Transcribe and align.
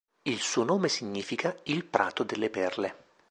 Il 0.23 0.39
suo 0.39 0.63
nome 0.63 0.89
significa 0.89 1.55
"il 1.65 1.85
prato 1.85 2.23
delle 2.23 2.49
perle". 2.49 2.95